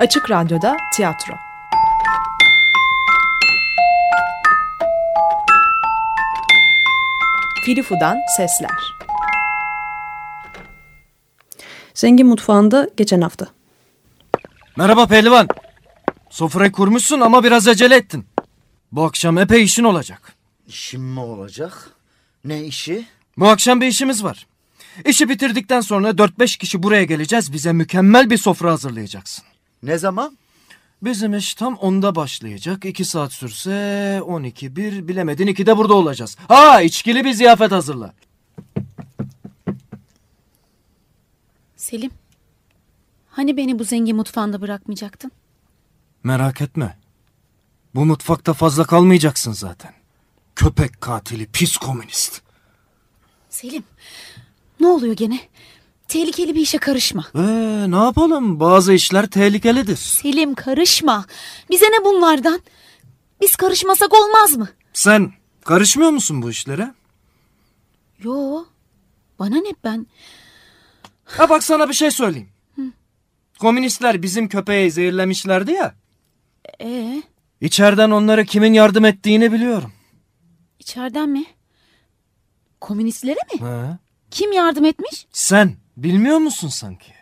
Açık 0.00 0.30
Radyo'da 0.30 0.76
tiyatro. 0.92 1.34
Filifu'dan 7.64 8.18
sesler. 8.36 8.96
Zengin 11.94 12.26
mutfağında 12.26 12.88
geçen 12.96 13.20
hafta. 13.20 13.46
Merhaba 14.76 15.06
pehlivan. 15.06 15.48
Sofrayı 16.30 16.72
kurmuşsun 16.72 17.20
ama 17.20 17.44
biraz 17.44 17.68
acele 17.68 17.96
ettin. 17.96 18.26
Bu 18.92 19.04
akşam 19.04 19.38
epey 19.38 19.62
işin 19.64 19.84
olacak. 19.84 20.32
İşim 20.66 21.02
mi 21.02 21.20
olacak? 21.20 21.90
Ne 22.44 22.64
işi? 22.64 23.06
Bu 23.38 23.48
akşam 23.48 23.80
bir 23.80 23.86
işimiz 23.86 24.24
var. 24.24 24.46
İşi 25.06 25.28
bitirdikten 25.28 25.80
sonra 25.80 26.10
4-5 26.10 26.58
kişi 26.58 26.82
buraya 26.82 27.04
geleceğiz. 27.04 27.52
Bize 27.52 27.72
mükemmel 27.72 28.30
bir 28.30 28.36
sofra 28.38 28.72
hazırlayacaksın. 28.72 29.44
Ne 29.82 29.98
zaman? 29.98 30.38
Bizim 31.02 31.34
iş 31.34 31.54
tam 31.54 31.74
10'da 31.74 32.14
başlayacak. 32.14 32.84
2 32.84 33.04
saat 33.04 33.32
sürse 33.32 34.20
12, 34.24 34.76
1 34.76 35.08
bilemedin 35.08 35.46
2'de 35.46 35.76
burada 35.76 35.94
olacağız. 35.94 36.36
Ha 36.48 36.82
içkili 36.82 37.24
bir 37.24 37.32
ziyafet 37.32 37.72
hazırla. 37.72 38.14
Selim. 41.76 42.10
Hani 43.30 43.56
beni 43.56 43.78
bu 43.78 43.84
zengin 43.84 44.16
mutfağında 44.16 44.60
bırakmayacaktın? 44.60 45.32
Merak 46.24 46.60
etme. 46.60 46.98
Bu 47.94 48.04
mutfakta 48.04 48.52
fazla 48.52 48.84
kalmayacaksın 48.84 49.52
zaten. 49.52 49.92
Köpek 50.56 51.00
katili, 51.00 51.46
pis 51.46 51.76
komünist. 51.76 52.42
Selim. 53.50 53.84
Ne 54.80 54.86
oluyor 54.86 55.14
gene? 55.16 55.40
Tehlikeli 56.08 56.54
bir 56.54 56.60
işe 56.60 56.78
karışma. 56.78 57.26
Ee, 57.34 57.40
ne 57.90 57.96
yapalım? 57.96 58.60
Bazı 58.60 58.92
işler 58.92 59.26
tehlikelidir. 59.26 59.96
Selim 59.96 60.54
karışma. 60.54 61.26
Bize 61.70 61.84
ne 61.86 62.04
bunlardan? 62.04 62.60
Biz 63.40 63.56
karışmasak 63.56 64.14
olmaz 64.14 64.56
mı? 64.56 64.68
Sen 64.92 65.32
karışmıyor 65.64 66.10
musun 66.10 66.42
bu 66.42 66.50
işlere? 66.50 66.94
Yo. 68.22 68.64
Bana 69.38 69.56
ne 69.56 69.72
ben? 69.84 70.06
Ha 71.24 71.48
bak 71.48 71.62
sana 71.64 71.88
bir 71.88 71.94
şey 71.94 72.10
söyleyeyim. 72.10 72.48
Komünistler 73.58 74.22
bizim 74.22 74.48
köpeği 74.48 74.90
zehirlemişlerdi 74.90 75.72
ya. 75.72 75.94
Ee, 76.82 77.22
İçeriden 77.60 78.10
onlara 78.10 78.44
kimin 78.44 78.72
yardım 78.72 79.04
ettiğini 79.04 79.52
biliyorum. 79.52 79.92
içeriden 80.78 81.28
mi? 81.28 81.44
Komünistlere 82.80 83.38
mi? 83.54 83.60
Ha? 83.60 83.98
Kim 84.30 84.52
yardım 84.52 84.84
etmiş? 84.84 85.26
Sen 85.32 85.72
bilmiyor 85.96 86.38
musun 86.38 86.68
sanki? 86.68 87.12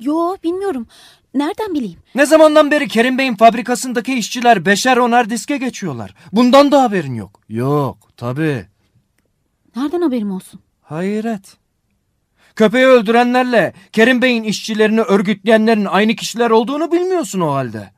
Yo 0.00 0.36
bilmiyorum. 0.44 0.86
Nereden 1.34 1.74
bileyim? 1.74 1.98
Ne 2.14 2.26
zamandan 2.26 2.70
beri 2.70 2.88
Kerim 2.88 3.18
Bey'in 3.18 3.36
fabrikasındaki 3.36 4.14
işçiler 4.14 4.66
beşer 4.66 4.96
onar 4.96 5.30
diske 5.30 5.56
geçiyorlar. 5.56 6.14
Bundan 6.32 6.72
da 6.72 6.82
haberin 6.82 7.14
yok. 7.14 7.40
Yok 7.48 8.08
tabii. 8.16 8.66
Nereden 9.76 10.00
haberim 10.00 10.30
olsun? 10.30 10.60
Hayret. 10.82 11.56
Köpeği 12.56 12.86
öldürenlerle 12.86 13.74
Kerim 13.92 14.22
Bey'in 14.22 14.42
işçilerini 14.42 15.00
örgütleyenlerin 15.00 15.84
aynı 15.84 16.14
kişiler 16.16 16.50
olduğunu 16.50 16.92
bilmiyorsun 16.92 17.40
o 17.40 17.52
halde. 17.52 17.90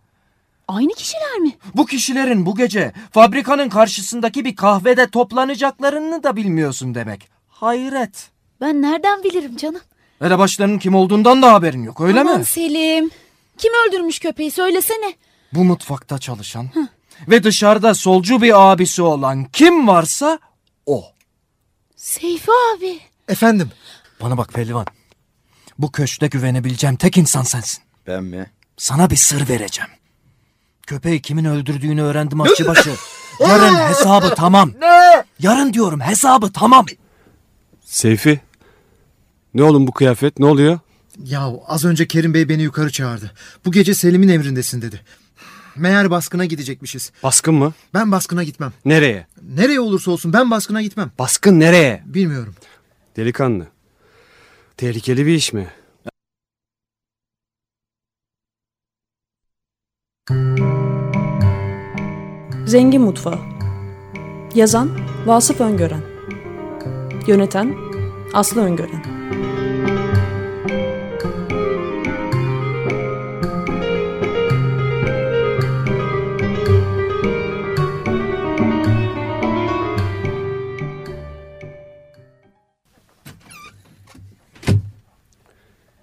Aynı 0.70 0.94
kişiler 0.94 1.38
mi? 1.38 1.52
Bu 1.74 1.86
kişilerin 1.86 2.46
bu 2.46 2.56
gece 2.56 2.92
fabrikanın 3.12 3.68
karşısındaki 3.68 4.44
bir 4.44 4.56
kahvede 4.56 5.10
toplanacaklarını 5.10 6.22
da 6.22 6.36
bilmiyorsun 6.36 6.94
demek. 6.94 7.28
Hayret. 7.48 8.30
Ben 8.60 8.82
nereden 8.82 9.24
bilirim 9.24 9.56
canım? 9.56 9.80
Elebaşlarının 10.20 10.78
kim 10.78 10.94
olduğundan 10.94 11.42
da 11.42 11.52
haberin 11.52 11.82
yok 11.82 12.00
öyle 12.00 12.20
Aman 12.20 12.38
mi? 12.38 12.44
Selim. 12.44 13.10
Kim 13.58 13.72
öldürmüş 13.88 14.18
köpeği 14.18 14.50
söylesene. 14.50 15.14
Bu 15.54 15.64
mutfakta 15.64 16.18
çalışan 16.18 16.68
ve 17.28 17.44
dışarıda 17.44 17.94
solcu 17.94 18.42
bir 18.42 18.72
abisi 18.72 19.02
olan 19.02 19.44
kim 19.44 19.88
varsa 19.88 20.38
o. 20.86 21.04
Seyfi 21.96 22.50
abi. 22.76 23.00
Efendim? 23.28 23.70
Bana 24.22 24.38
bak 24.38 24.52
pehlivan. 24.52 24.86
Bu 25.78 25.92
köşkte 25.92 26.26
güvenebileceğim 26.26 26.96
tek 26.96 27.16
insan 27.16 27.42
sensin. 27.42 27.82
Ben 28.06 28.24
mi? 28.24 28.50
Sana 28.76 29.10
bir 29.10 29.16
sır 29.16 29.48
vereceğim. 29.48 29.90
Köpeği 30.90 31.22
kimin 31.22 31.44
öldürdüğünü 31.44 32.02
öğrendim 32.02 32.40
aşçıbaşı. 32.40 32.90
Yarın 33.40 33.74
hesabı 33.88 34.34
tamam. 34.34 34.72
Yarın 35.38 35.72
diyorum 35.72 36.00
hesabı 36.00 36.52
tamam. 36.52 36.86
Seyfi. 37.84 38.40
Ne 39.54 39.62
oğlum 39.62 39.86
bu 39.86 39.92
kıyafet? 39.92 40.38
Ne 40.38 40.46
oluyor? 40.46 40.78
Ya 41.24 41.50
az 41.66 41.84
önce 41.84 42.06
Kerim 42.08 42.34
Bey 42.34 42.48
beni 42.48 42.62
yukarı 42.62 42.92
çağırdı. 42.92 43.32
Bu 43.64 43.72
gece 43.72 43.94
Selim'in 43.94 44.28
emrindesin 44.28 44.82
dedi. 44.82 45.00
Meğer 45.76 46.10
baskına 46.10 46.44
gidecekmişiz. 46.44 47.12
Baskın 47.22 47.54
mı? 47.54 47.72
Ben 47.94 48.12
baskına 48.12 48.44
gitmem. 48.44 48.72
Nereye? 48.84 49.26
Nereye 49.56 49.80
olursa 49.80 50.10
olsun 50.10 50.32
ben 50.32 50.50
baskına 50.50 50.82
gitmem. 50.82 51.10
Baskın 51.18 51.60
nereye? 51.60 52.02
Bilmiyorum. 52.06 52.54
Delikanlı. 53.16 53.66
Tehlikeli 54.76 55.26
bir 55.26 55.34
iş 55.34 55.52
mi? 55.52 55.68
Zengin 62.70 63.02
mutfağı. 63.02 63.38
Yazan 64.54 64.90
Vasıf 65.26 65.60
Öngören. 65.60 66.00
Yöneten 67.26 67.74
Aslı 68.34 68.64
Öngören. 68.64 69.04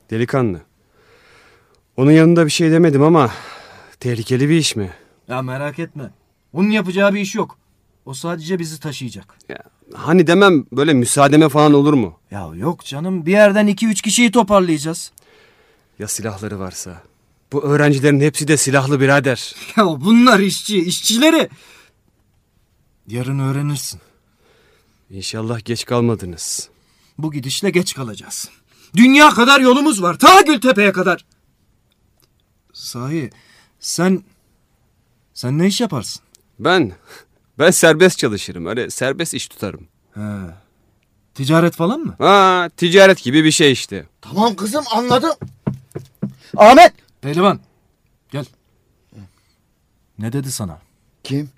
Delikanlı. 0.09 0.61
Onun 1.97 2.11
yanında 2.11 2.45
bir 2.45 2.51
şey 2.51 2.71
demedim 2.71 3.03
ama 3.03 3.31
tehlikeli 3.99 4.49
bir 4.49 4.57
iş 4.57 4.75
mi? 4.75 4.91
Ya 5.27 5.41
merak 5.41 5.79
etme. 5.79 6.09
Onun 6.57 6.69
yapacağı 6.69 7.13
bir 7.13 7.19
iş 7.19 7.35
yok. 7.35 7.57
O 8.05 8.13
sadece 8.13 8.59
bizi 8.59 8.79
taşıyacak. 8.79 9.37
Ya, 9.49 9.57
hani 9.93 10.27
demem 10.27 10.65
böyle 10.71 10.93
müsaademe 10.93 11.49
falan 11.49 11.73
olur 11.73 11.93
mu? 11.93 12.19
Ya 12.31 12.51
yok 12.55 12.85
canım 12.85 13.25
bir 13.25 13.31
yerden 13.31 13.67
iki 13.67 13.87
üç 13.87 14.01
kişiyi 14.01 14.31
toparlayacağız. 14.31 15.11
Ya 15.99 16.07
silahları 16.07 16.59
varsa? 16.59 17.03
Bu 17.51 17.63
öğrencilerin 17.63 18.19
hepsi 18.19 18.47
de 18.47 18.57
silahlı 18.57 18.99
birader. 18.99 19.55
Ya 19.77 19.85
bunlar 19.85 20.39
işçi, 20.39 20.79
işçileri. 20.85 21.49
Yarın 23.07 23.39
öğrenirsin. 23.39 24.01
İnşallah 25.09 25.65
geç 25.65 25.85
kalmadınız. 25.85 26.69
Bu 27.17 27.31
gidişle 27.31 27.69
geç 27.69 27.93
kalacağız. 27.93 28.49
Dünya 28.95 29.29
kadar 29.29 29.59
yolumuz 29.59 30.01
var. 30.01 30.19
Ta 30.19 30.41
Gültepe'ye 30.41 30.91
kadar. 30.91 31.25
Sahi 32.73 33.29
sen... 33.79 34.23
Sen 35.33 35.57
ne 35.57 35.67
iş 35.67 35.81
yaparsın? 35.81 36.26
Ben, 36.59 36.91
ben 37.59 37.71
serbest 37.71 38.17
çalışırım. 38.17 38.65
Öyle 38.65 38.89
serbest 38.89 39.33
iş 39.33 39.47
tutarım. 39.47 39.87
He. 40.13 40.21
Ticaret 41.33 41.75
falan 41.75 41.99
mı? 41.99 42.15
Ha, 42.17 42.69
ticaret 42.77 43.23
gibi 43.23 43.43
bir 43.43 43.51
şey 43.51 43.71
işte. 43.71 44.05
Tamam 44.21 44.55
kızım 44.55 44.83
anladım. 44.95 45.31
Ahmet! 46.57 46.93
Pehlivan 47.21 47.59
gel. 48.31 48.45
Ne 50.19 50.33
dedi 50.33 50.51
sana? 50.51 50.79
Kim? 51.23 51.49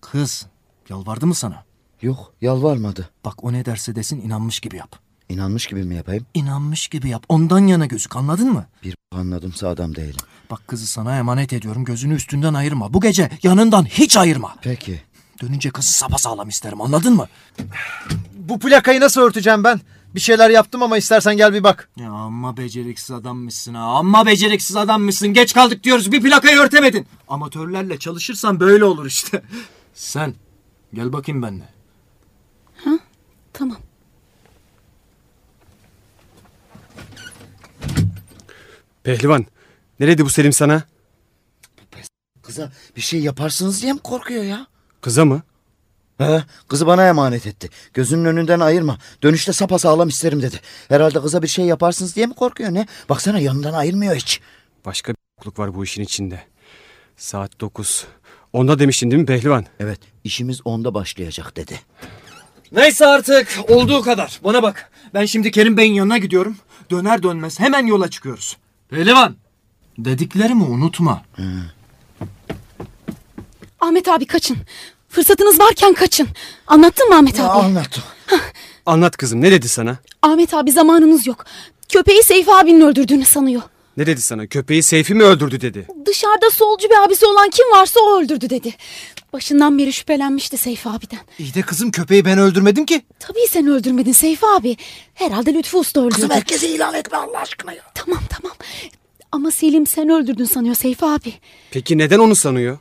Kız 0.00 0.46
yalvardı 0.88 1.26
mı 1.26 1.34
sana? 1.34 1.64
Yok 2.02 2.32
yalvarmadı. 2.40 3.08
Bak 3.24 3.44
o 3.44 3.52
ne 3.52 3.64
derse 3.64 3.94
desin 3.94 4.20
inanmış 4.20 4.60
gibi 4.60 4.76
yap. 4.76 4.96
İnanmış 5.28 5.66
gibi 5.66 5.82
mi 5.82 5.94
yapayım? 5.96 6.26
İnanmış 6.34 6.88
gibi 6.88 7.08
yap. 7.08 7.24
Ondan 7.28 7.66
yana 7.66 7.86
gözük 7.86 8.16
anladın 8.16 8.52
mı? 8.52 8.66
Bir 8.84 8.94
anladımsa 9.12 9.68
adam 9.68 9.94
değilim. 9.96 10.24
Bak 10.50 10.68
kızı 10.68 10.86
sana 10.86 11.18
emanet 11.18 11.52
ediyorum. 11.52 11.84
Gözünü 11.84 12.14
üstünden 12.14 12.54
ayırma. 12.54 12.92
Bu 12.92 13.00
gece 13.00 13.30
yanından 13.42 13.84
hiç 13.84 14.16
ayırma. 14.16 14.56
Peki. 14.62 15.02
Dönünce 15.42 15.70
kızı 15.70 15.92
sapasağlam 15.92 16.48
isterim 16.48 16.80
anladın 16.80 17.16
mı? 17.16 17.28
Bu 18.34 18.58
plakayı 18.58 19.00
nasıl 19.00 19.20
örteceğim 19.20 19.64
ben? 19.64 19.80
Bir 20.14 20.20
şeyler 20.20 20.50
yaptım 20.50 20.82
ama 20.82 20.98
istersen 20.98 21.36
gel 21.36 21.52
bir 21.52 21.64
bak. 21.64 21.90
Ya 21.96 22.10
amma 22.10 22.56
beceriksiz 22.56 23.10
adammışsın 23.10 23.74
ha. 23.74 23.80
Amma 23.80 24.26
beceriksiz 24.26 24.76
adammışsın. 24.76 25.28
Geç 25.28 25.54
kaldık 25.54 25.84
diyoruz. 25.84 26.12
Bir 26.12 26.22
plakayı 26.22 26.58
örtemedin. 26.58 27.06
Amatörlerle 27.28 27.98
çalışırsan 27.98 28.60
böyle 28.60 28.84
olur 28.84 29.06
işte. 29.06 29.42
Sen 29.94 30.34
gel 30.94 31.12
bakayım 31.12 31.42
benimle. 31.42 31.68
Tamam. 33.52 33.78
Pehlivan, 39.02 39.46
ne 40.00 40.06
dedi 40.06 40.24
bu 40.24 40.30
Selim 40.30 40.52
sana? 40.52 40.82
Kıza 42.42 42.72
bir 42.96 43.00
şey 43.00 43.20
yaparsınız 43.20 43.82
diye 43.82 43.92
mi 43.92 43.98
korkuyor 43.98 44.44
ya? 44.44 44.66
Kıza 45.00 45.24
mı? 45.24 45.42
He, 46.18 46.44
kızı 46.68 46.86
bana 46.86 47.08
emanet 47.08 47.46
etti. 47.46 47.70
Gözünün 47.94 48.24
önünden 48.24 48.60
ayırma. 48.60 48.98
Dönüşte 49.22 49.52
sapasağlam 49.52 50.08
isterim 50.08 50.42
dedi. 50.42 50.60
Herhalde 50.88 51.20
kıza 51.20 51.42
bir 51.42 51.48
şey 51.48 51.64
yaparsınız 51.64 52.16
diye 52.16 52.26
mi 52.26 52.34
korkuyor 52.34 52.74
ne? 52.74 52.86
Baksana 53.08 53.38
yanından 53.38 53.72
ayırmıyor 53.72 54.14
hiç. 54.14 54.40
Başka 54.84 55.12
bir 55.12 55.16
yokluk 55.38 55.58
var 55.58 55.74
bu 55.74 55.84
işin 55.84 56.02
içinde. 56.02 56.42
Saat 57.16 57.60
dokuz. 57.60 58.06
Onda 58.52 58.78
demiştin 58.78 59.10
değil 59.10 59.20
mi 59.20 59.26
pehlivan? 59.26 59.66
Evet 59.80 60.00
işimiz 60.24 60.60
onda 60.64 60.94
başlayacak 60.94 61.56
dedi. 61.56 61.80
Neyse 62.72 63.06
artık 63.06 63.48
olduğu 63.68 64.02
kadar. 64.02 64.40
Bana 64.44 64.62
bak. 64.62 64.90
Ben 65.14 65.24
şimdi 65.24 65.50
Kerim 65.50 65.76
Bey'in 65.76 65.94
yanına 65.94 66.18
gidiyorum. 66.18 66.56
Döner 66.90 67.22
dönmez 67.22 67.60
hemen 67.60 67.86
yola 67.86 68.10
çıkıyoruz. 68.10 68.56
Pehlivan. 68.88 69.36
Dediklerimi 69.98 70.62
unutma. 70.64 71.22
Ahmet 73.80 74.08
abi 74.08 74.26
kaçın. 74.26 74.56
Fırsatınız 75.08 75.60
varken 75.60 75.94
kaçın. 75.94 76.28
Anlattın 76.66 77.08
mı 77.08 77.14
Ahmet 77.16 77.40
abi? 77.40 77.48
Anlat. 77.48 77.98
Anlat 78.86 79.16
kızım 79.16 79.40
ne 79.40 79.52
dedi 79.52 79.68
sana? 79.68 79.98
Ahmet 80.22 80.54
abi 80.54 80.72
zamanımız 80.72 81.26
yok. 81.26 81.44
Köpeği 81.88 82.22
Seyfi 82.22 82.52
abinin 82.52 82.80
öldürdüğünü 82.80 83.24
sanıyor. 83.24 83.62
Ne 83.96 84.06
dedi 84.06 84.20
sana? 84.22 84.46
Köpeği 84.46 84.82
Seyfi 84.82 85.14
mi 85.14 85.22
öldürdü 85.22 85.60
dedi. 85.60 85.86
Dışarıda 86.06 86.50
solcu 86.50 86.90
bir 86.90 87.04
abisi 87.06 87.26
olan 87.26 87.50
kim 87.50 87.70
varsa 87.70 88.00
o 88.00 88.20
öldürdü 88.20 88.50
dedi. 88.50 88.74
Başından 89.32 89.78
beri 89.78 89.92
şüphelenmişti 89.92 90.56
Seyfi 90.58 90.88
abiden. 90.88 91.18
İyi 91.38 91.54
de 91.54 91.62
kızım 91.62 91.90
köpeği 91.90 92.24
ben 92.24 92.38
öldürmedim 92.38 92.86
ki. 92.86 93.02
Tabii 93.18 93.46
sen 93.50 93.66
öldürmedin 93.66 94.12
Seyfi 94.12 94.46
abi. 94.46 94.76
Herhalde 95.14 95.54
Lütfü 95.54 95.76
Usta 95.76 96.00
öldürdü. 96.00 96.14
Kızım 96.14 96.30
herkese 96.30 96.68
ilan 96.68 96.94
etme 96.94 97.18
Allah 97.18 97.38
aşkına 97.38 97.72
ya. 97.72 97.82
Tamam 97.94 98.20
tamam. 98.30 98.56
Ama 99.32 99.50
Selim 99.50 99.86
sen 99.86 100.08
öldürdün 100.08 100.44
sanıyor 100.44 100.74
Seyfi 100.74 101.04
abi. 101.06 101.34
Peki 101.70 101.98
neden 101.98 102.18
onu 102.18 102.34
sanıyor? 102.36 102.78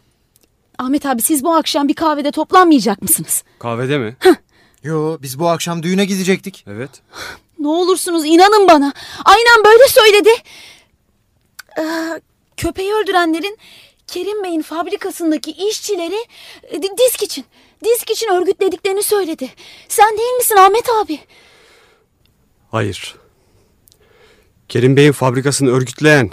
Ahmet 0.77 1.05
abi 1.05 1.21
siz 1.21 1.43
bu 1.43 1.53
akşam 1.55 1.87
bir 1.87 1.93
kahvede 1.93 2.31
toplanmayacak 2.31 3.01
mısınız? 3.01 3.43
Kahvede 3.59 3.97
mi? 3.97 4.17
Yo 4.83 5.17
biz 5.21 5.39
bu 5.39 5.47
akşam 5.49 5.83
düğüne 5.83 6.05
gidecektik. 6.05 6.63
evet. 6.67 6.89
Ne 7.59 7.67
olursunuz 7.67 8.25
inanın 8.25 8.67
bana. 8.67 8.93
Aynen 9.25 9.63
böyle 9.65 9.87
söyledi. 9.87 10.29
Ee, 11.79 12.21
köpeği 12.57 12.93
öldürenlerin 12.93 13.57
Kerim 14.07 14.43
Bey'in 14.43 14.61
fabrikasındaki 14.61 15.51
işçileri 15.51 16.25
e, 16.63 16.81
di- 16.81 16.97
disk 16.97 17.23
için, 17.23 17.45
disk 17.85 18.09
için 18.11 18.27
örgütlediklerini 18.27 19.03
söyledi. 19.03 19.49
Sen 19.89 20.17
değil 20.17 20.33
misin 20.33 20.55
Ahmet 20.55 20.89
abi? 20.89 21.19
Hayır. 22.71 23.15
Kerim 24.69 24.95
Bey'in 24.97 25.11
fabrikasını 25.11 25.69
örgütleyen 25.69 26.31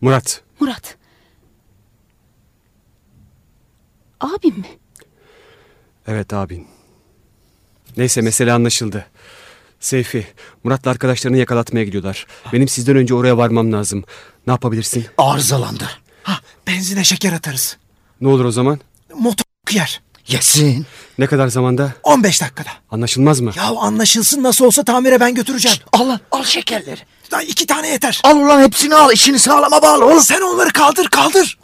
Murat. 0.00 0.42
Murat. 0.60 0.96
Abim 4.20 4.58
mi? 4.58 4.66
Evet 6.06 6.32
abin. 6.32 6.66
Neyse 7.96 8.20
mesele 8.20 8.52
anlaşıldı. 8.52 9.06
Seyfi, 9.80 10.26
Murat'la 10.64 10.90
arkadaşlarını 10.90 11.36
yakalatmaya 11.36 11.84
gidiyorlar. 11.84 12.26
Benim 12.52 12.68
sizden 12.68 12.96
önce 12.96 13.14
oraya 13.14 13.36
varmam 13.36 13.72
lazım. 13.72 14.04
Ne 14.46 14.52
yapabilirsin? 14.52 15.06
Arızalandı. 15.18 15.88
Ha 16.22 16.40
benzine 16.66 17.04
şeker 17.04 17.32
atarız. 17.32 17.76
Ne 18.20 18.28
olur 18.28 18.44
o 18.44 18.50
zaman? 18.50 18.80
Motor 19.14 19.44
yer. 19.70 20.02
Yesin. 20.26 20.86
Ne 21.20 21.26
kadar 21.26 21.48
zamanda? 21.48 21.92
15 22.02 22.42
dakikada. 22.42 22.68
Anlaşılmaz 22.90 23.40
mı? 23.40 23.52
Ya 23.56 23.64
anlaşılsın 23.64 24.42
nasıl 24.42 24.64
olsa 24.64 24.84
tamire 24.84 25.20
ben 25.20 25.34
götüreceğim. 25.34 25.78
Al 25.92 26.08
lan 26.08 26.20
al 26.30 26.44
şekerleri. 26.44 27.00
Daha 27.30 27.42
iki 27.42 27.66
tane 27.66 27.88
yeter. 27.88 28.20
Al 28.24 28.36
ulan 28.36 28.62
hepsini 28.62 28.94
al 28.94 29.12
işini 29.12 29.38
sağlama 29.38 29.82
bağla 29.82 30.04
oğlum. 30.04 30.20
Sen 30.20 30.40
onları 30.40 30.72
kaldır 30.72 31.06
kaldır. 31.06 31.58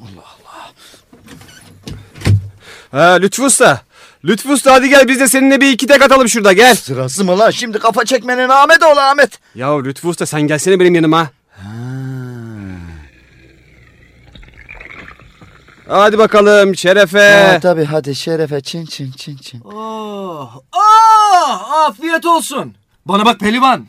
Ha 2.91 3.19
Lütfü 3.21 3.43
Usta. 3.43 3.81
Lütfü 4.25 4.49
Usta 4.53 4.73
hadi 4.73 4.89
gel 4.89 5.09
biz 5.09 5.21
de 5.21 5.29
seninle 5.29 5.61
bir 5.61 5.71
iki 5.71 5.87
tek 5.87 6.03
atalım 6.03 6.29
şurada 6.29 6.53
gel. 6.53 6.75
Sırası 6.75 7.25
mı 7.25 7.39
lan 7.39 7.51
şimdi 7.51 7.79
kafa 7.79 8.05
çekmenin 8.05 8.49
Ahmet 8.49 8.83
oğlu 8.83 9.01
Ahmet. 9.01 9.39
Ya 9.55 9.83
Lütfü 9.83 10.09
Usta 10.09 10.27
sen 10.27 10.43
gelsene 10.43 10.81
benim 10.81 10.95
yanıma. 10.95 11.31
Hadi 15.89 16.19
bakalım 16.19 16.77
şerefe. 16.77 17.31
Ha, 17.31 17.61
tabii 17.61 17.85
hadi 17.85 18.15
şerefe 18.15 18.61
çin 18.61 18.85
çin 18.85 19.11
çin 19.13 19.37
çin. 19.37 19.61
Oh, 19.65 20.63
oh, 20.77 21.73
afiyet 21.89 22.27
olsun. 22.27 22.75
Bana 23.07 23.25
bak 23.25 23.41
Pelivan. 23.41 23.87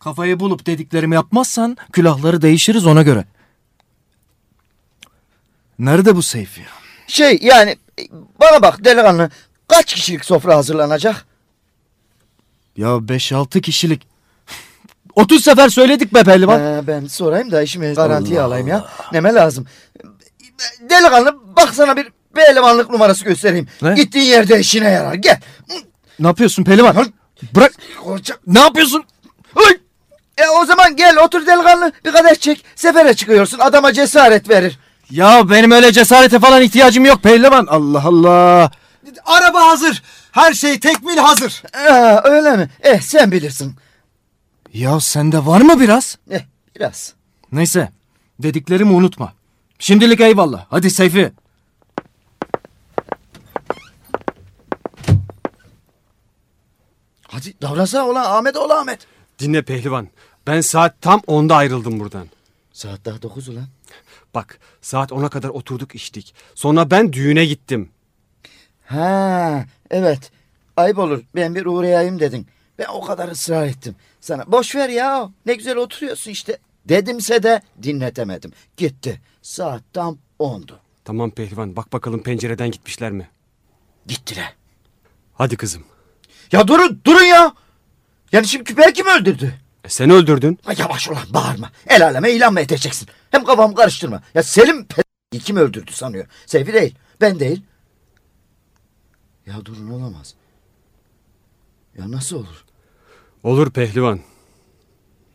Kafayı 0.00 0.40
bulup 0.40 0.66
dediklerimi 0.66 1.14
yapmazsan 1.14 1.76
külahları 1.92 2.42
değişiriz 2.42 2.86
ona 2.86 3.02
göre. 3.02 3.24
Nerede 5.78 6.16
bu 6.16 6.22
Seyfi? 6.22 6.62
Şey 7.06 7.38
yani 7.42 7.76
bana 8.40 8.62
bak 8.62 8.84
delikanlı 8.84 9.30
kaç 9.68 9.94
kişilik 9.94 10.24
sofra 10.24 10.56
hazırlanacak? 10.56 11.26
Ya 12.76 12.88
5-6 12.88 13.60
kişilik. 13.60 14.06
30 15.14 15.44
sefer 15.44 15.68
söyledik 15.68 16.14
be 16.14 16.22
Pelivan. 16.24 16.60
Ee, 16.60 16.86
ben 16.86 17.06
sorayım 17.06 17.50
da 17.50 17.62
işimi 17.62 17.92
garantiye 17.94 18.40
alayım 18.40 18.66
ya. 18.68 18.88
Neme 19.12 19.34
lazım? 19.34 19.66
Delikanlı 20.80 21.38
bak 21.56 21.74
sana 21.74 21.96
bir 21.96 22.08
pehlivanlık 22.34 22.90
numarası 22.90 23.24
göstereyim. 23.24 23.68
Ne? 23.82 23.94
Gittiğin 23.94 24.24
yerde 24.26 24.60
işine 24.60 24.90
yarar 24.90 25.14
gel. 25.14 25.40
Ne 26.18 26.26
yapıyorsun 26.26 26.64
Pelivan? 26.64 27.12
Bırak. 27.54 27.72
Koca- 28.04 28.36
Ne 28.46 28.60
yapıyorsun? 28.60 29.04
Uy! 29.56 29.78
E 30.38 30.48
o 30.48 30.64
zaman 30.66 30.96
gel 30.96 31.16
otur 31.18 31.46
delikanlı 31.46 31.92
bir 32.04 32.12
kadeh 32.12 32.34
çek. 32.34 32.64
Sefere 32.76 33.14
çıkıyorsun 33.14 33.58
adama 33.58 33.92
cesaret 33.92 34.48
verir. 34.48 34.78
Ya 35.10 35.50
benim 35.50 35.70
öyle 35.70 35.92
cesarete 35.92 36.38
falan 36.38 36.62
ihtiyacım 36.62 37.04
yok 37.04 37.22
Pehlivan. 37.22 37.66
Allah 37.66 38.02
Allah. 38.04 38.70
Araba 39.24 39.66
hazır. 39.66 40.02
Her 40.32 40.52
şey 40.54 40.80
tekmil 40.80 41.16
hazır. 41.16 41.62
Aa, 41.90 42.20
öyle 42.24 42.56
mi? 42.56 42.68
Eh 42.80 43.00
sen 43.00 43.32
bilirsin. 43.32 43.76
Ya 44.72 45.00
sende 45.00 45.46
var 45.46 45.60
mı 45.60 45.80
biraz? 45.80 46.18
Eh 46.30 46.40
biraz. 46.76 47.12
Neyse. 47.52 47.88
Dediklerimi 48.38 48.92
unutma. 48.92 49.32
Şimdilik 49.78 50.20
eyvallah. 50.20 50.66
Hadi 50.70 50.90
Seyfi. 50.90 51.32
Hadi 57.22 57.54
davransana 57.62 58.08
ulan 58.08 58.24
Ahmet 58.24 58.56
oğlu 58.56 58.72
Ahmet. 58.72 59.06
Dinle 59.38 59.62
pehlivan. 59.62 60.08
Ben 60.46 60.60
saat 60.60 61.02
tam 61.02 61.20
10'da 61.20 61.56
ayrıldım 61.56 62.00
buradan. 62.00 62.28
Saat 62.72 63.04
daha 63.04 63.22
dokuz 63.22 63.48
ulan. 63.48 63.66
Bak 64.34 64.58
saat 64.80 65.10
10'a 65.10 65.28
kadar 65.28 65.48
oturduk 65.48 65.94
içtik. 65.94 66.34
Sonra 66.54 66.90
ben 66.90 67.12
düğüne 67.12 67.46
gittim. 67.46 67.90
Ha 68.86 69.64
evet. 69.90 70.30
Ayıp 70.76 70.98
olur 70.98 71.22
ben 71.34 71.54
bir 71.54 71.66
uğrayayım 71.66 72.20
dedin. 72.20 72.46
Ben 72.78 72.86
o 72.92 73.00
kadar 73.00 73.28
ısrar 73.28 73.66
ettim. 73.66 73.96
Sana 74.20 74.52
boş 74.52 74.74
ver 74.74 74.88
ya 74.88 75.30
ne 75.46 75.54
güzel 75.54 75.76
oturuyorsun 75.76 76.30
işte. 76.30 76.58
Dedimse 76.88 77.42
de 77.42 77.62
dinletemedim. 77.82 78.52
Gitti. 78.76 79.20
Saat 79.48 79.82
tam 79.92 80.18
ondu. 80.38 80.80
Tamam 81.04 81.30
pehlivan 81.30 81.76
bak 81.76 81.92
bakalım 81.92 82.22
pencereden 82.22 82.70
gitmişler 82.70 83.12
mi? 83.12 83.28
Gittiler. 84.06 84.54
Hadi 85.34 85.56
kızım. 85.56 85.84
Ya 86.52 86.68
durun 86.68 87.00
durun 87.04 87.22
ya. 87.22 87.54
Yani 88.32 88.46
şimdi 88.46 88.64
küpeyi 88.64 88.92
kim 88.92 89.06
öldürdü? 89.06 89.54
E, 89.84 89.88
sen 89.88 90.10
öldürdün. 90.10 90.58
Ha, 90.64 90.72
yavaş 90.78 91.08
ulan 91.08 91.26
bağırma. 91.30 91.72
El 91.86 92.06
aleme 92.06 92.30
ilan 92.32 92.52
mı 92.52 92.60
edeceksin? 92.60 93.08
Hem 93.30 93.44
kafamı 93.44 93.74
karıştırma. 93.74 94.22
Ya 94.34 94.42
Selim 94.42 94.82
pe- 94.86 95.38
kim 95.38 95.56
öldürdü 95.56 95.92
sanıyor. 95.92 96.26
Seyfi 96.46 96.72
değil. 96.72 96.94
Ben 97.20 97.40
değil. 97.40 97.62
Ya 99.46 99.64
durun 99.64 99.90
olamaz. 99.90 100.34
Ya 101.98 102.10
nasıl 102.10 102.36
olur? 102.36 102.64
Olur 103.42 103.70
pehlivan. 103.70 104.20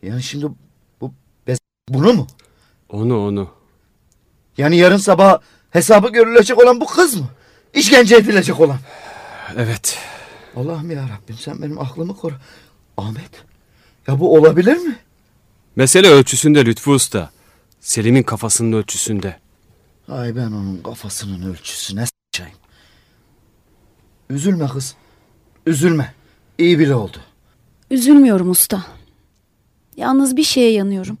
Yani 0.02 0.22
şimdi 0.22 0.46
bu 1.00 1.14
bunu 1.88 2.12
mu? 2.12 2.26
Onu 2.88 3.26
onu. 3.26 3.63
Yani 4.58 4.76
yarın 4.76 4.96
sabah 4.96 5.38
hesabı 5.70 6.08
görülecek 6.08 6.62
olan 6.62 6.80
bu 6.80 6.86
kız 6.86 7.16
mı? 7.16 7.26
İşkence 7.74 8.16
edilecek 8.16 8.60
olan. 8.60 8.78
Evet. 9.56 9.98
Allah'ım 10.56 10.90
ya 10.90 11.02
Rabbim 11.02 11.36
sen 11.38 11.62
benim 11.62 11.80
aklımı 11.80 12.16
koru. 12.16 12.34
Ahmet. 12.96 13.30
Ya 14.08 14.20
bu 14.20 14.34
olabilir 14.34 14.76
mi? 14.76 14.96
Mesele 15.76 16.08
ölçüsünde 16.08 16.64
Lütfü 16.64 16.90
Usta. 16.90 17.30
Selim'in 17.80 18.22
kafasının 18.22 18.72
ölçüsünde. 18.72 19.36
Ay 20.08 20.36
ben 20.36 20.46
onun 20.46 20.82
kafasının 20.82 21.50
ölçüsüne 21.52 22.06
s**eyim. 22.06 22.52
Üzülme 24.30 24.66
kız. 24.68 24.94
Üzülme. 25.66 26.14
İyi 26.58 26.78
bile 26.78 26.94
oldu. 26.94 27.16
Üzülmüyorum 27.90 28.50
usta. 28.50 28.84
Yalnız 29.96 30.36
bir 30.36 30.44
şeye 30.44 30.72
yanıyorum. 30.72 31.18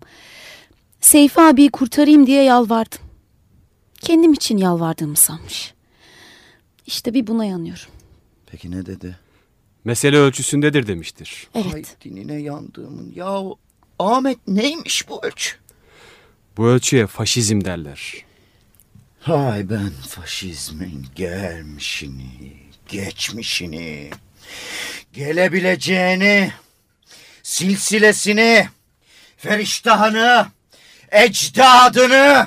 Seyfi 1.00 1.40
abiyi 1.40 1.70
kurtarayım 1.70 2.26
diye 2.26 2.42
yalvardım. 2.42 3.03
Kendim 4.04 4.32
için 4.32 4.56
yalvardığımı 4.56 5.16
sanmış. 5.16 5.74
İşte 6.86 7.14
bir 7.14 7.26
buna 7.26 7.44
yanıyorum. 7.44 7.92
Peki 8.46 8.70
ne 8.70 8.86
dedi? 8.86 9.18
Mesele 9.84 10.16
ölçüsündedir 10.16 10.86
demiştir. 10.86 11.48
Evet. 11.54 11.74
Ay 11.74 11.84
dinine 12.04 12.34
yandığımın. 12.34 13.12
Ya 13.14 13.42
Ahmet 13.98 14.48
neymiş 14.48 15.08
bu 15.08 15.26
ölçü? 15.26 15.56
Bu 16.56 16.66
ölçüye 16.66 17.06
faşizm 17.06 17.64
derler. 17.64 18.24
Hay 19.20 19.70
ben 19.70 19.90
faşizmin 19.90 21.06
gelmişini 21.14 22.64
geçmişini, 22.88 24.10
gelebileceğini, 25.12 26.52
silsilesini, 27.42 28.68
feriştahını, 29.36 30.46
ecdadını, 31.12 32.46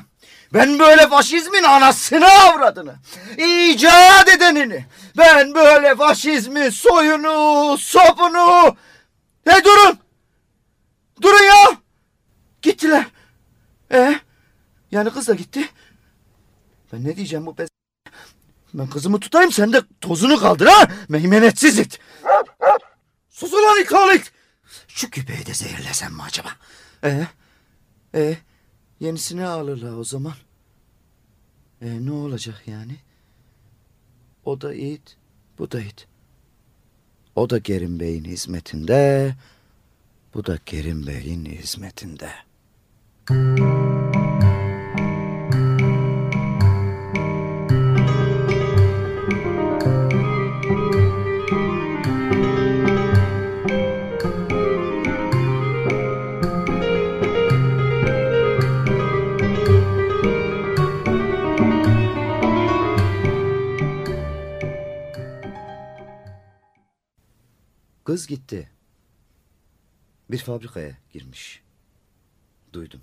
ben 0.53 0.79
böyle 0.79 1.07
faşizmin 1.07 1.63
anasını 1.63 2.27
avradını, 2.27 2.95
icat 3.37 4.29
edenini, 4.29 4.85
ben 5.17 5.53
böyle 5.53 5.95
faşizmin 5.95 6.69
soyunu, 6.69 7.77
sopunu, 7.77 8.75
he 9.45 9.63
durun, 9.63 9.99
durun 11.21 11.43
ya, 11.43 11.77
gittiler. 12.61 13.05
E, 13.91 14.19
yani 14.91 15.09
kız 15.09 15.27
da 15.27 15.33
gitti. 15.33 15.69
Ben 16.93 17.03
ne 17.03 17.15
diyeceğim 17.15 17.45
bu 17.45 17.57
bez... 17.57 17.69
Ben 18.73 18.87
kızımı 18.87 19.19
tutayım 19.19 19.51
sen 19.51 19.73
de 19.73 19.81
tozunu 20.01 20.39
kaldır 20.39 20.67
ha. 20.67 20.87
Meymenetsiz 21.09 21.79
it. 21.79 21.99
Sus 23.29 23.53
ulan 23.53 23.81
ikalet. 23.81 24.31
Şu 24.87 25.09
küpeyi 25.09 25.45
de 25.45 25.53
zehirlesem 25.53 26.13
mi 26.13 26.21
acaba? 26.23 26.49
E, 27.03 27.27
e, 28.15 28.37
yenisini 28.99 29.45
alırlar 29.45 29.91
o 29.91 30.03
zaman. 30.03 30.33
E, 31.81 32.05
ne 32.05 32.11
olacak 32.11 32.63
yani? 32.67 32.95
O 34.45 34.61
da 34.61 34.73
it, 34.73 35.17
bu 35.59 35.71
da 35.71 35.79
it. 35.81 36.07
O 37.35 37.49
da 37.49 37.63
Kerim 37.63 37.99
Bey'in 37.99 38.25
hizmetinde, 38.25 39.35
bu 40.33 40.45
da 40.45 40.57
Kerim 40.65 41.07
Bey'in 41.07 41.45
hizmetinde. 41.45 42.31
Kız 68.07 68.27
gitti. 68.27 68.69
Bir 70.31 70.37
fabrikaya 70.37 70.97
girmiş. 71.13 71.61
Duydum. 72.73 73.01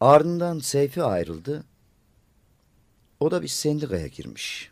Ardından 0.00 0.58
Seyfi 0.58 1.02
ayrıldı. 1.02 1.64
O 3.20 3.30
da 3.30 3.42
bir 3.42 3.48
sendikaya 3.48 4.06
girmiş. 4.06 4.70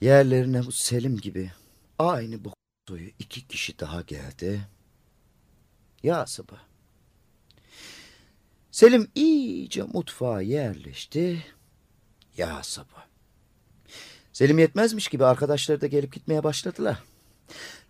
Yerlerine 0.00 0.66
bu 0.66 0.72
Selim 0.72 1.16
gibi 1.16 1.52
aynı 1.98 2.44
bu 2.44 2.52
soyu 2.88 3.08
iki 3.18 3.48
kişi 3.48 3.78
daha 3.78 4.00
geldi. 4.00 4.68
Ya 6.02 6.26
sabah. 6.26 6.64
Selim 8.70 9.10
iyice 9.14 9.82
mutfağa 9.82 10.40
yerleşti. 10.40 11.46
Ya 12.36 12.62
sabah. 12.62 13.15
Selim 14.36 14.58
yetmezmiş 14.58 15.08
gibi 15.08 15.24
arkadaşları 15.24 15.80
da 15.80 15.86
gelip 15.86 16.12
gitmeye 16.12 16.44
başladılar. 16.44 17.02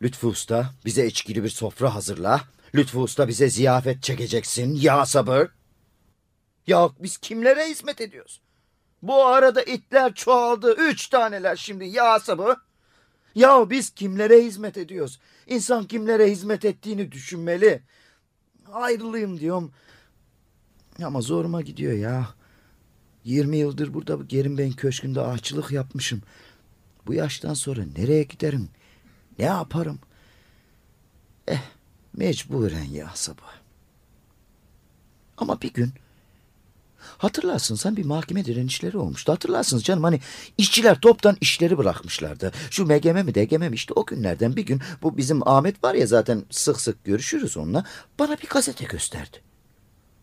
Lütfü 0.02 0.26
Usta 0.26 0.70
bize 0.84 1.06
içkili 1.06 1.44
bir 1.44 1.48
sofra 1.48 1.94
hazırla. 1.94 2.40
Lütfü 2.74 2.98
Usta 2.98 3.28
bize 3.28 3.50
ziyafet 3.50 4.02
çekeceksin. 4.02 4.74
Ya 4.74 5.06
sabır. 5.06 5.48
Ya 6.66 6.90
biz 7.00 7.16
kimlere 7.16 7.68
hizmet 7.68 8.00
ediyoruz? 8.00 8.40
Bu 9.02 9.24
arada 9.24 9.62
itler 9.62 10.14
çoğaldı. 10.14 10.74
Üç 10.74 11.08
taneler 11.08 11.56
şimdi. 11.56 11.84
Ya 11.84 12.20
sabır. 12.20 12.56
Ya 13.34 13.70
biz 13.70 13.90
kimlere 13.90 14.44
hizmet 14.44 14.76
ediyoruz? 14.76 15.20
İnsan 15.46 15.84
kimlere 15.84 16.30
hizmet 16.30 16.64
ettiğini 16.64 17.12
düşünmeli. 17.12 17.82
Ayrılayım 18.72 19.40
diyorum. 19.40 19.72
Ama 21.04 21.20
zoruma 21.20 21.62
gidiyor 21.62 21.92
ya. 21.92 22.35
20 23.26 23.56
yıldır 23.56 23.94
burada 23.94 24.20
bu 24.20 24.28
Gerim 24.28 24.58
Bey'in 24.58 24.72
köşkünde 24.72 25.20
ağaççılık 25.20 25.70
yapmışım. 25.70 26.22
Bu 27.06 27.14
yaştan 27.14 27.54
sonra 27.54 27.80
nereye 27.96 28.22
giderim? 28.22 28.68
Ne 29.38 29.44
yaparım? 29.44 29.98
Eh, 31.48 31.62
mecburen 32.16 32.84
ya 32.84 33.10
sabah. 33.14 33.54
Ama 35.36 35.62
bir 35.62 35.72
gün 35.72 35.92
hatırlarsın 36.98 37.74
sen 37.74 37.96
bir 37.96 38.04
mahkeme 38.04 38.44
direnişleri 38.44 38.98
olmuştu. 38.98 39.32
Hatırlarsınız 39.32 39.84
canım 39.84 40.04
hani 40.04 40.20
işçiler 40.58 41.00
toptan 41.00 41.36
işleri 41.40 41.78
bırakmışlardı. 41.78 42.52
Şu 42.70 42.84
MGM 42.86 43.24
mi 43.24 43.34
DGM 43.34 43.68
mi 43.70 43.74
işte 43.74 43.94
o 43.96 44.06
günlerden 44.06 44.56
bir 44.56 44.66
gün 44.66 44.80
bu 45.02 45.16
bizim 45.16 45.48
Ahmet 45.48 45.84
var 45.84 45.94
ya 45.94 46.06
zaten 46.06 46.44
sık 46.50 46.80
sık 46.80 47.04
görüşürüz 47.04 47.56
onunla. 47.56 47.84
Bana 48.18 48.36
bir 48.42 48.48
gazete 48.48 48.84
gösterdi. 48.84 49.42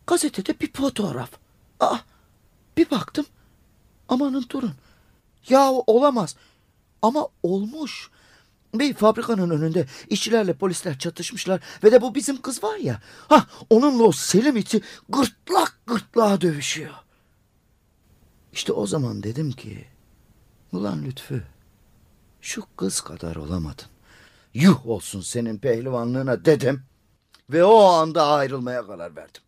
Gazetede 0.07 0.60
bir 0.60 0.74
fotoğraf. 0.74 1.29
Aa, 1.79 1.98
bir 2.77 2.92
baktım. 2.92 3.25
Amanın 4.10 4.46
durun. 4.50 4.74
Ya 5.50 5.72
olamaz. 5.72 6.36
Ama 7.01 7.27
olmuş. 7.44 8.10
Bir 8.74 8.94
fabrikanın 8.94 9.50
önünde 9.50 9.88
işçilerle 10.10 10.53
polisler 10.53 11.00
çatışmışlar 11.00 11.62
ve 11.84 11.92
de 11.92 12.01
bu 12.01 12.15
bizim 12.15 12.42
kız 12.42 12.63
var 12.63 12.77
ya. 12.77 13.01
Ha 13.27 13.48
onunla 13.70 14.03
o 14.03 14.12
Selim 14.12 14.58
iti 14.58 14.82
gırtlak 15.10 15.80
gırtlağa 15.88 16.42
dövüşüyor. 16.42 16.94
İşte 18.53 18.74
o 18.74 18.88
zaman 18.88 19.24
dedim 19.24 19.51
ki 19.51 19.86
ulan 20.72 21.03
Lütfü 21.03 21.44
şu 22.42 22.63
kız 22.77 23.01
kadar 23.01 23.36
olamadın. 23.36 23.86
Yuh 24.53 24.88
olsun 24.88 25.22
senin 25.22 25.58
pehlivanlığına 25.58 26.46
dedim. 26.46 26.84
Ve 27.50 27.63
o 27.63 27.84
anda 27.84 28.27
ayrılmaya 28.27 28.88
karar 28.88 29.15
verdim. 29.15 29.42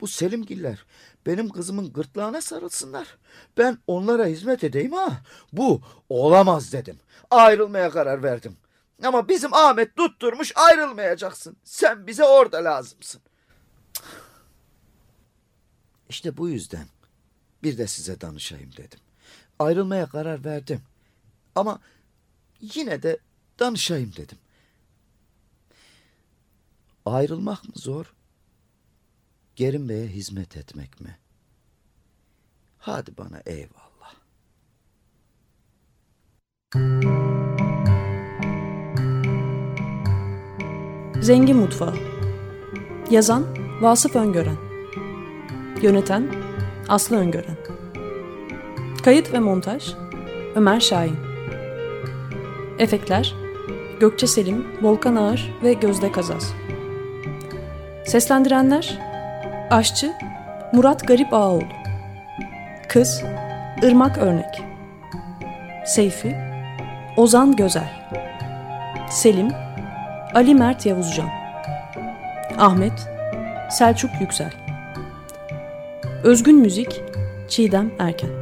Bu 0.00 0.08
Selimgiller 0.08 0.86
benim 1.26 1.48
kızımın 1.48 1.92
gırtlağına 1.92 2.40
sarılsınlar. 2.40 3.18
Ben 3.58 3.78
onlara 3.86 4.26
hizmet 4.26 4.64
edeyim 4.64 4.92
ha. 4.92 5.22
Bu 5.52 5.82
olamaz 6.08 6.72
dedim. 6.72 6.98
Ayrılmaya 7.30 7.90
karar 7.90 8.22
verdim. 8.22 8.56
Ama 9.04 9.28
bizim 9.28 9.54
Ahmet 9.54 9.96
tutturmuş 9.96 10.52
ayrılmayacaksın. 10.56 11.56
Sen 11.64 12.06
bize 12.06 12.24
orada 12.24 12.64
lazımsın. 12.64 13.20
İşte 16.08 16.36
bu 16.36 16.48
yüzden 16.48 16.86
bir 17.62 17.78
de 17.78 17.86
size 17.86 18.20
danışayım 18.20 18.72
dedim. 18.76 19.00
Ayrılmaya 19.58 20.06
karar 20.06 20.44
verdim. 20.44 20.82
Ama 21.54 21.80
yine 22.60 23.02
de 23.02 23.18
danışayım 23.58 24.12
dedim. 24.16 24.38
Ayrılmak 27.06 27.64
mı 27.64 27.72
zor? 27.74 28.14
Gerim 29.56 29.88
Bey'e 29.88 30.08
hizmet 30.08 30.56
etmek 30.56 31.00
mi? 31.00 31.18
Hadi 32.78 33.16
bana 33.18 33.42
eyvallah. 33.46 34.14
Zengin 41.22 41.56
Mutfağı. 41.56 41.94
Yazan 43.10 43.46
Vasıf 43.80 44.16
Öngören. 44.16 44.56
Yöneten 45.82 46.34
Aslı 46.88 47.16
Öngören. 47.16 47.56
Kayıt 49.02 49.32
ve 49.32 49.38
montaj 49.38 49.94
Ömer 50.54 50.80
Şahin. 50.80 51.16
Efektler 52.78 53.34
Gökçe 54.00 54.26
Selim, 54.26 54.66
Volkan 54.82 55.16
Ağır 55.16 55.54
ve 55.62 55.72
Gözde 55.72 56.12
Kazaz. 56.12 56.54
Seslendirenler 58.06 59.11
Aşçı 59.72 60.12
Murat 60.72 61.06
Garip 61.06 61.32
Ağaoğlu. 61.32 61.64
Kız 62.88 63.24
Irmak 63.82 64.18
Örnek. 64.18 64.62
Seyfi 65.86 66.36
Ozan 67.16 67.56
Gözel. 67.56 68.08
Selim 69.10 69.48
Ali 70.34 70.54
Mert 70.54 70.86
Yavuzcan. 70.86 71.28
Ahmet 72.58 73.08
Selçuk 73.70 74.10
Yüksel. 74.20 74.52
Özgün 76.24 76.58
Müzik 76.58 77.02
Çiğdem 77.48 77.90
Erken 77.98 78.41